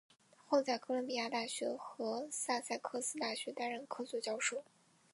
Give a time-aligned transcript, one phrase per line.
[0.47, 4.63] 后在哥伦比亚大学和萨塞克斯大学担任客座教授。